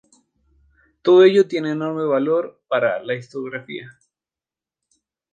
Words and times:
Todo 1.03 1.23
ello 1.25 1.47
tiene 1.47 1.73
enorme 1.73 2.03
valor 2.05 2.59
para 2.67 3.03
la 3.03 3.13
historiografía. 3.13 3.99